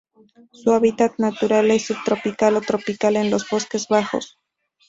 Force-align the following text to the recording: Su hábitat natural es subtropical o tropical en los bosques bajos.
Su 0.51 0.71
hábitat 0.71 1.19
natural 1.19 1.69
es 1.69 1.83
subtropical 1.85 2.55
o 2.57 2.61
tropical 2.61 3.17
en 3.17 3.29
los 3.29 3.47
bosques 3.47 3.87
bajos. 3.87 4.39